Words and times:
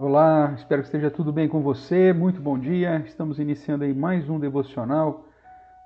Olá, 0.00 0.52
espero 0.54 0.80
que 0.80 0.86
esteja 0.86 1.10
tudo 1.10 1.32
bem 1.32 1.48
com 1.48 1.60
você. 1.60 2.12
Muito 2.12 2.40
bom 2.40 2.56
dia. 2.56 3.02
Estamos 3.04 3.40
iniciando 3.40 3.82
aí 3.82 3.92
mais 3.92 4.30
um 4.30 4.38
devocional 4.38 5.24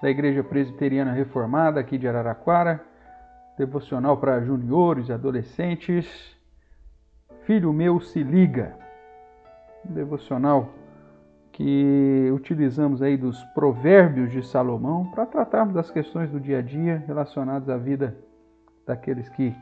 da 0.02 0.10
Igreja 0.10 0.44
Presbiteriana 0.44 1.12
Reformada 1.12 1.80
aqui 1.80 1.96
de 1.96 2.06
Araraquara. 2.06 2.84
Devocional 3.56 4.18
para 4.18 4.38
juniores 4.42 5.08
adolescentes. 5.08 6.36
Filho 7.46 7.72
meu, 7.72 8.00
se 8.00 8.22
liga. 8.22 8.76
Um 9.88 9.94
devocional 9.94 10.68
que 11.50 12.30
utilizamos 12.34 13.00
aí 13.00 13.16
dos 13.16 13.42
provérbios 13.54 14.30
de 14.30 14.46
Salomão 14.46 15.10
para 15.10 15.24
tratarmos 15.24 15.74
das 15.74 15.90
questões 15.90 16.30
do 16.30 16.38
dia 16.38 16.58
a 16.58 16.62
dia 16.62 17.02
relacionadas 17.06 17.70
à 17.70 17.78
vida 17.78 18.14
daqueles 18.86 19.26
que 19.30 19.56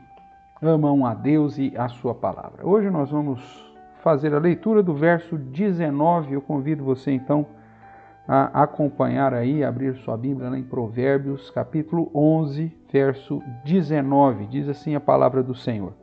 amam 0.61 1.05
a 1.05 1.13
Deus 1.13 1.57
e 1.57 1.71
a 1.77 1.87
sua 1.87 2.13
palavra. 2.13 2.67
Hoje 2.67 2.89
nós 2.89 3.09
vamos 3.09 3.70
fazer 4.03 4.33
a 4.33 4.39
leitura 4.39 4.83
do 4.83 4.93
verso 4.93 5.37
19. 5.37 6.33
Eu 6.33 6.41
convido 6.41 6.83
você 6.83 7.11
então 7.11 7.45
a 8.27 8.63
acompanhar 8.63 9.33
aí, 9.33 9.63
abrir 9.63 9.95
sua 9.97 10.15
Bíblia 10.15 10.47
em 10.57 10.63
Provérbios, 10.63 11.49
capítulo 11.49 12.09
11, 12.13 12.75
verso 12.91 13.41
19. 13.65 14.47
Diz 14.47 14.69
assim 14.69 14.95
a 14.95 14.99
palavra 14.99 15.41
do 15.41 15.55
Senhor: 15.55 15.93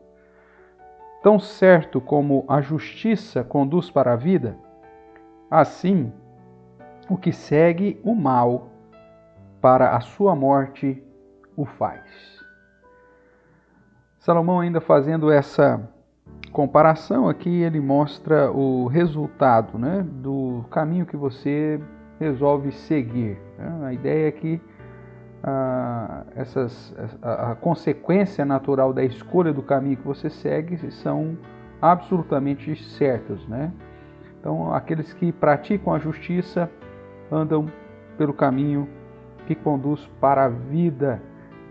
Tão 1.22 1.38
certo 1.38 2.00
como 2.00 2.44
a 2.48 2.60
justiça 2.60 3.44
conduz 3.44 3.90
para 3.90 4.12
a 4.12 4.16
vida, 4.16 4.56
assim 5.50 6.12
o 7.08 7.16
que 7.16 7.32
segue 7.32 8.00
o 8.04 8.14
mal 8.14 8.68
para 9.60 9.96
a 9.96 10.00
sua 10.00 10.36
morte 10.36 11.02
o 11.56 11.64
faz. 11.64 12.38
Salomão 14.18 14.60
ainda 14.60 14.80
fazendo 14.80 15.32
essa 15.32 15.88
comparação 16.58 17.28
aqui 17.28 17.62
ele 17.62 17.78
mostra 17.78 18.50
o 18.50 18.88
resultado 18.88 19.78
né, 19.78 20.04
do 20.04 20.64
caminho 20.72 21.06
que 21.06 21.16
você 21.16 21.80
resolve 22.18 22.72
seguir. 22.72 23.38
Né? 23.56 23.86
A 23.86 23.92
ideia 23.92 24.26
é 24.26 24.32
que 24.32 24.60
a, 25.40 26.24
essas, 26.34 26.92
a, 27.22 27.52
a, 27.52 27.54
consequência 27.54 28.44
natural 28.44 28.92
da 28.92 29.04
escolha 29.04 29.52
do 29.52 29.62
caminho 29.62 29.98
que 29.98 30.04
você 30.04 30.28
segue 30.28 30.90
são 30.90 31.38
absolutamente 31.80 32.74
certas. 32.96 33.38
Né? 33.46 33.70
Então, 34.40 34.74
aqueles 34.74 35.12
que 35.12 35.30
praticam 35.30 35.94
a 35.94 36.00
justiça 36.00 36.68
andam 37.30 37.66
pelo 38.16 38.34
caminho 38.34 38.88
que 39.46 39.54
conduz 39.54 40.04
para 40.20 40.46
a 40.46 40.48
vida, 40.48 41.22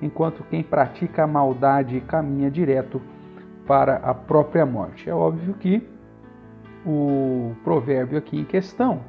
enquanto 0.02 0.46
quem 0.46 0.64
pratica 0.64 1.26
a 1.26 1.28
maldade 1.28 2.00
caminha 2.00 2.50
direto 2.50 3.02
para 3.68 3.98
a 3.98 4.14
própria 4.14 4.66
morte. 4.66 5.10
É 5.10 5.14
óbvio 5.14 5.54
que 5.56 5.88
o 6.86 7.54
provérbio 7.64 8.18
aqui 8.18 8.40
em 8.40 8.46
questão, 8.46 9.02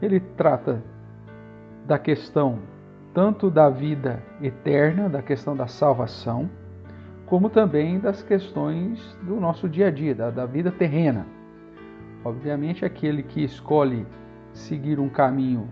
ele 0.00 0.18
trata 0.18 0.82
da 1.86 1.98
questão 1.98 2.58
tanto 3.12 3.50
da 3.50 3.68
vida 3.68 4.22
eterna, 4.40 5.08
da 5.08 5.20
questão 5.20 5.54
da 5.54 5.66
salvação, 5.66 6.48
como 7.26 7.50
também 7.50 7.98
das 7.98 8.22
questões 8.22 9.16
do 9.22 9.36
nosso 9.36 9.68
dia 9.68 9.88
a 9.88 9.90
dia, 9.90 10.14
da, 10.14 10.30
da 10.30 10.46
vida 10.46 10.70
terrena. 10.70 11.26
Obviamente, 12.24 12.84
aquele 12.84 13.22
que 13.22 13.42
escolhe 13.42 14.06
seguir 14.52 14.98
um 14.98 15.08
caminho 15.08 15.68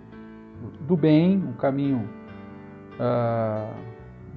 do 0.80 0.96
bem, 0.96 1.36
um 1.36 1.52
caminho 1.52 2.08
uh, 2.94 3.74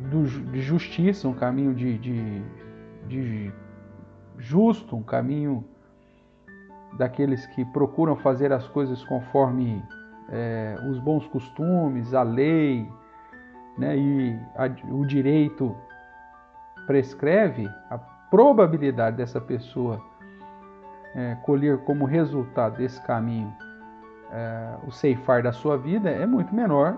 do, 0.10 0.24
de 0.52 0.62
justiça, 0.62 1.28
um 1.28 1.34
caminho 1.34 1.74
de, 1.74 1.98
de, 1.98 2.42
de 3.08 3.52
justo, 4.38 4.96
um 4.96 5.04
caminho 5.04 5.64
daqueles 6.98 7.46
que 7.48 7.64
procuram 7.66 8.16
fazer 8.16 8.52
as 8.52 8.68
coisas 8.68 9.04
conforme 9.04 9.84
é, 10.30 10.76
os 10.90 11.00
bons 11.00 11.26
costumes, 11.28 12.14
a 12.14 12.24
lei 12.24 12.88
né, 13.78 13.98
e 13.98 14.40
a, 14.56 14.66
o 14.94 15.06
direito 15.06 15.76
prescreve, 16.86 17.68
a 17.90 17.98
probabilidade 17.98 19.18
dessa 19.18 19.40
pessoa 19.40 20.02
é, 21.16 21.36
colher 21.44 21.80
como 21.80 22.06
resultado 22.06 22.78
desse 22.78 23.02
caminho 23.02 23.54
é, 24.32 24.78
o 24.88 24.92
ceifar 24.92 25.44
da 25.44 25.52
sua 25.52 25.78
vida 25.78 26.10
é 26.10 26.26
muito 26.26 26.56
menor 26.56 26.98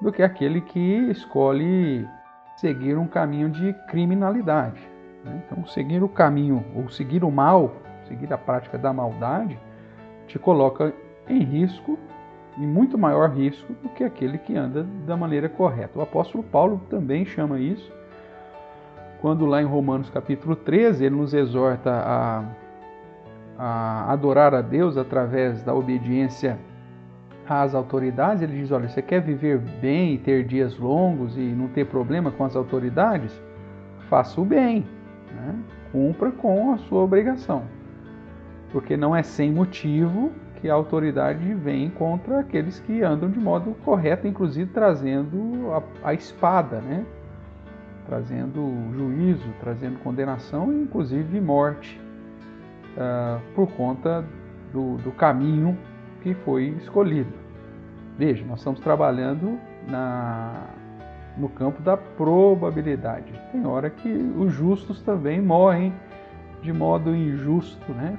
do 0.00 0.12
que 0.12 0.22
aquele 0.22 0.60
que 0.60 1.10
escolhe 1.10 2.08
seguir 2.56 2.96
um 2.96 3.06
caminho 3.06 3.50
de 3.50 3.72
criminalidade. 3.88 4.93
Né? 5.24 5.42
Então, 5.46 5.66
seguir 5.66 6.02
o 6.02 6.08
caminho 6.08 6.64
ou 6.74 6.88
seguir 6.88 7.24
o 7.24 7.30
mal, 7.30 7.72
seguir 8.06 8.32
a 8.32 8.38
prática 8.38 8.76
da 8.76 8.92
maldade, 8.92 9.58
te 10.26 10.38
coloca 10.38 10.92
em 11.28 11.42
risco, 11.42 11.98
em 12.58 12.66
muito 12.66 12.98
maior 12.98 13.30
risco 13.30 13.72
do 13.82 13.88
que 13.88 14.04
aquele 14.04 14.38
que 14.38 14.56
anda 14.56 14.84
da 15.06 15.16
maneira 15.16 15.48
correta. 15.48 15.98
O 15.98 16.02
apóstolo 16.02 16.44
Paulo 16.44 16.80
também 16.90 17.24
chama 17.24 17.58
isso, 17.58 17.90
quando 19.20 19.46
lá 19.46 19.62
em 19.62 19.64
Romanos 19.64 20.10
capítulo 20.10 20.54
13 20.54 21.06
ele 21.06 21.16
nos 21.16 21.32
exorta 21.32 21.90
a, 21.90 22.44
a 23.58 24.12
adorar 24.12 24.54
a 24.54 24.60
Deus 24.60 24.98
através 24.98 25.62
da 25.62 25.74
obediência 25.74 26.58
às 27.48 27.74
autoridades, 27.74 28.42
ele 28.42 28.60
diz: 28.60 28.70
olha, 28.70 28.88
você 28.88 29.00
quer 29.00 29.20
viver 29.20 29.58
bem 29.58 30.14
e 30.14 30.18
ter 30.18 30.44
dias 30.44 30.78
longos 30.78 31.36
e 31.36 31.40
não 31.40 31.68
ter 31.68 31.86
problema 31.86 32.30
com 32.30 32.44
as 32.44 32.54
autoridades? 32.54 33.32
Faça 34.08 34.38
o 34.40 34.44
bem, 34.44 34.84
né? 35.44 35.54
Cumpra 35.92 36.30
com 36.30 36.72
a 36.72 36.78
sua 36.78 37.02
obrigação. 37.02 37.64
Porque 38.72 38.96
não 38.96 39.14
é 39.14 39.22
sem 39.22 39.52
motivo 39.52 40.32
que 40.60 40.68
a 40.68 40.74
autoridade 40.74 41.54
vem 41.54 41.90
contra 41.90 42.40
aqueles 42.40 42.80
que 42.80 43.02
andam 43.02 43.30
de 43.30 43.38
modo 43.38 43.74
correto, 43.84 44.26
inclusive 44.26 44.70
trazendo 44.72 45.70
a, 45.72 46.08
a 46.08 46.14
espada, 46.14 46.80
né? 46.80 47.04
trazendo 48.06 48.72
juízo, 48.94 49.48
trazendo 49.60 49.98
condenação 50.00 50.72
e 50.72 50.82
inclusive 50.82 51.40
morte 51.40 52.00
uh, 52.96 53.40
por 53.54 53.66
conta 53.72 54.24
do, 54.72 54.96
do 54.98 55.12
caminho 55.12 55.76
que 56.22 56.34
foi 56.34 56.68
escolhido. 56.80 57.32
Veja, 58.18 58.44
nós 58.44 58.58
estamos 58.60 58.80
trabalhando 58.80 59.58
na, 59.88 60.66
no 61.36 61.48
campo 61.48 61.82
da 61.82 61.96
probabilidade. 61.96 63.32
Tem 63.50 63.66
hora 63.66 63.90
que 63.90 64.08
os 64.08 64.52
justos 64.52 65.00
também 65.02 65.40
morrem 65.40 65.92
de 66.62 66.72
modo 66.72 67.14
injusto, 67.14 67.92
né? 67.92 68.18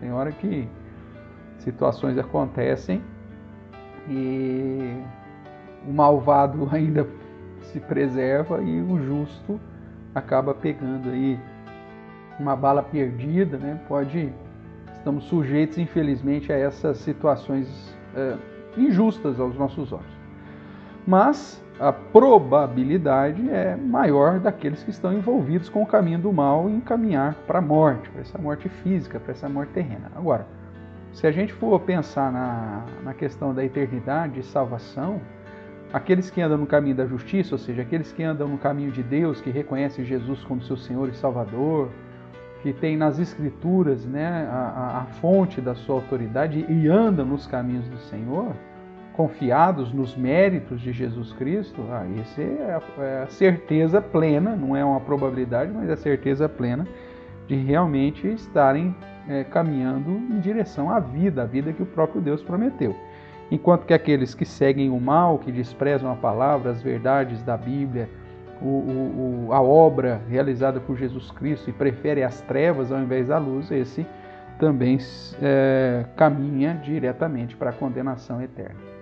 Tem 0.00 0.12
hora 0.12 0.30
que 0.32 0.68
situações 1.58 2.16
acontecem 2.18 3.02
e 4.08 5.00
o 5.86 5.92
malvado 5.92 6.68
ainda 6.72 7.06
se 7.62 7.80
preserva 7.80 8.62
e 8.62 8.80
o 8.80 8.98
justo 9.04 9.60
acaba 10.14 10.54
pegando 10.54 11.10
aí 11.10 11.38
uma 12.38 12.54
bala 12.54 12.82
perdida, 12.82 13.58
né? 13.58 13.80
Pode 13.88 14.32
estamos 14.92 15.24
sujeitos 15.24 15.76
infelizmente 15.76 16.52
a 16.52 16.56
essas 16.56 16.98
situações 16.98 17.94
é, 18.14 18.36
injustas 18.76 19.38
aos 19.38 19.56
nossos 19.56 19.92
olhos. 19.92 20.14
Mas 21.06 21.63
a 21.78 21.92
probabilidade 21.92 23.50
é 23.50 23.76
maior 23.76 24.38
daqueles 24.38 24.82
que 24.84 24.90
estão 24.90 25.12
envolvidos 25.12 25.68
com 25.68 25.82
o 25.82 25.86
caminho 25.86 26.20
do 26.20 26.32
mal 26.32 26.70
e 26.70 26.72
encaminhar 26.72 27.34
para 27.46 27.58
a 27.58 27.62
morte, 27.62 28.08
para 28.10 28.20
essa 28.20 28.38
morte 28.38 28.68
física, 28.68 29.18
para 29.18 29.32
essa 29.32 29.48
morte 29.48 29.72
terrena. 29.72 30.10
Agora, 30.14 30.46
se 31.12 31.26
a 31.26 31.32
gente 31.32 31.52
for 31.52 31.80
pensar 31.80 32.30
na, 32.32 32.84
na 33.02 33.14
questão 33.14 33.52
da 33.52 33.64
eternidade 33.64 34.38
e 34.38 34.42
salvação, 34.44 35.20
aqueles 35.92 36.30
que 36.30 36.40
andam 36.40 36.58
no 36.58 36.66
caminho 36.66 36.94
da 36.94 37.06
justiça, 37.06 37.54
ou 37.54 37.58
seja, 37.58 37.82
aqueles 37.82 38.12
que 38.12 38.22
andam 38.22 38.48
no 38.48 38.58
caminho 38.58 38.92
de 38.92 39.02
Deus, 39.02 39.40
que 39.40 39.50
reconhecem 39.50 40.04
Jesus 40.04 40.42
como 40.44 40.62
seu 40.62 40.76
Senhor 40.76 41.08
e 41.08 41.14
Salvador, 41.14 41.88
que 42.62 42.72
tem 42.72 42.96
nas 42.96 43.18
Escrituras 43.18 44.04
né, 44.06 44.48
a, 44.50 44.54
a, 44.54 44.98
a 45.02 45.04
fonte 45.20 45.60
da 45.60 45.74
sua 45.74 45.96
autoridade 45.96 46.64
e 46.68 46.88
andam 46.88 47.26
nos 47.26 47.46
caminhos 47.46 47.88
do 47.88 47.98
Senhor, 47.98 48.54
confiados 49.16 49.92
nos 49.92 50.16
méritos 50.16 50.80
de 50.80 50.92
Jesus 50.92 51.32
Cristo, 51.32 51.84
ah, 51.90 52.04
esse 52.20 52.42
é 52.42 52.80
a, 52.98 53.02
é 53.02 53.22
a 53.22 53.26
certeza 53.28 54.00
plena, 54.00 54.56
não 54.56 54.76
é 54.76 54.84
uma 54.84 55.00
probabilidade, 55.00 55.70
mas 55.72 55.88
é 55.88 55.92
a 55.92 55.96
certeza 55.96 56.48
plena 56.48 56.86
de 57.46 57.54
realmente 57.54 58.26
estarem 58.26 58.94
é, 59.28 59.44
caminhando 59.44 60.10
em 60.10 60.40
direção 60.40 60.90
à 60.90 60.98
vida, 60.98 61.42
a 61.42 61.46
vida 61.46 61.72
que 61.72 61.82
o 61.82 61.86
próprio 61.86 62.20
Deus 62.20 62.42
prometeu. 62.42 62.94
Enquanto 63.50 63.84
que 63.84 63.94
aqueles 63.94 64.34
que 64.34 64.44
seguem 64.44 64.90
o 64.90 65.00
mal, 65.00 65.38
que 65.38 65.52
desprezam 65.52 66.10
a 66.10 66.16
palavra, 66.16 66.70
as 66.70 66.82
verdades 66.82 67.42
da 67.42 67.56
Bíblia, 67.56 68.08
o, 68.60 68.66
o, 68.66 69.46
o, 69.48 69.52
a 69.52 69.60
obra 69.60 70.20
realizada 70.28 70.80
por 70.80 70.96
Jesus 70.96 71.30
Cristo 71.30 71.70
e 71.70 71.72
preferem 71.72 72.24
as 72.24 72.40
trevas 72.40 72.90
ao 72.90 72.98
invés 72.98 73.28
da 73.28 73.38
luz, 73.38 73.70
esse 73.70 74.04
também 74.58 74.98
é, 75.40 76.04
caminha 76.16 76.80
diretamente 76.82 77.54
para 77.54 77.70
a 77.70 77.72
condenação 77.72 78.40
eterna 78.42 78.93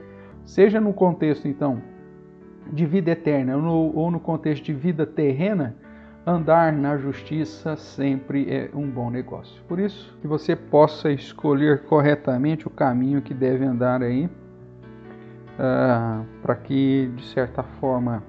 seja 0.44 0.80
no 0.80 0.92
contexto 0.92 1.48
então 1.48 1.80
de 2.72 2.86
vida 2.86 3.10
eterna 3.10 3.56
ou 3.56 4.10
no, 4.10 4.20
contexto 4.20 4.64
de 4.64 4.72
vida 4.72 5.04
terrena, 5.04 5.76
andar 6.26 6.72
na 6.72 6.96
justiça 6.96 7.76
sempre 7.76 8.48
é 8.48 8.70
um 8.74 8.88
bom 8.88 9.10
negócio. 9.10 9.62
Por 9.64 9.78
isso, 9.78 10.16
que 10.20 10.26
você 10.26 10.54
possa 10.54 11.10
escolher 11.10 11.84
corretamente 11.84 12.66
o 12.66 12.70
caminho 12.70 13.20
que 13.20 13.34
deve 13.34 13.64
andar 13.64 14.02
aí, 14.02 14.26
uh, 14.26 16.24
para 16.40 16.54
que, 16.54 17.10
de 17.16 17.24
certa 17.26 17.62
forma, 17.62 18.22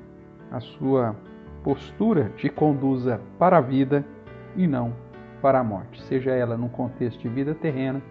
a 0.51 0.59
sua 0.59 1.16
postura 1.63 2.31
te 2.36 2.50
conduza 2.50 3.21
para 3.38 3.57
a 3.57 3.62
vida 3.62 4.04
e 4.56 4.68
não 4.68 4.94
para 5.42 5.59
a 5.59 5.63
morte, 5.63 6.01
seja 6.04 6.31
ela 6.31 6.56
num 6.56 6.69
contexto 6.69 7.19
de 7.19 7.27
vida 7.27 7.54
terrena, 7.54 8.01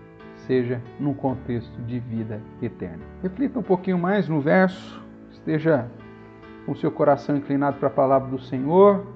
seja 0.46 0.80
num 0.98 1.14
contexto 1.14 1.80
de 1.82 1.98
vida 1.98 2.40
eterna. 2.60 3.02
Reflita 3.22 3.58
um 3.58 3.62
pouquinho 3.62 3.98
mais 3.98 4.28
no 4.28 4.40
verso, 4.40 5.02
esteja 5.30 5.88
com 6.66 6.74
seu 6.74 6.90
coração 6.90 7.36
inclinado 7.36 7.78
para 7.78 7.88
a 7.88 7.90
palavra 7.90 8.30
do 8.30 8.38
Senhor 8.38 9.06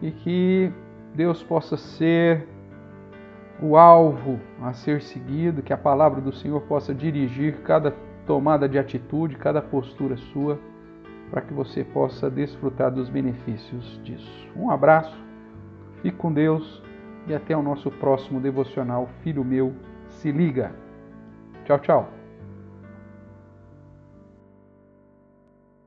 e 0.00 0.10
que 0.10 0.72
Deus 1.14 1.42
possa 1.42 1.76
ser 1.76 2.46
o 3.60 3.76
alvo 3.76 4.38
a 4.62 4.72
ser 4.72 5.02
seguido, 5.02 5.62
que 5.62 5.72
a 5.72 5.76
palavra 5.76 6.20
do 6.20 6.32
Senhor 6.32 6.60
possa 6.62 6.94
dirigir 6.94 7.60
cada 7.62 7.92
tomada 8.26 8.68
de 8.68 8.78
atitude, 8.78 9.36
cada 9.36 9.60
postura 9.60 10.16
sua, 10.16 10.58
para 11.30 11.40
que 11.40 11.52
você 11.52 11.82
possa 11.82 12.30
desfrutar 12.30 12.90
dos 12.90 13.08
benefícios 13.08 14.00
disso. 14.04 14.48
Um 14.56 14.70
abraço, 14.70 15.16
fique 16.02 16.16
com 16.16 16.32
Deus 16.32 16.82
e 17.26 17.34
até 17.34 17.56
o 17.56 17.62
nosso 17.62 17.90
próximo 17.90 18.40
devocional. 18.40 19.08
Filho 19.22 19.44
meu, 19.44 19.74
se 20.08 20.32
liga. 20.32 20.70
Tchau, 21.64 21.78
tchau. 21.78 22.17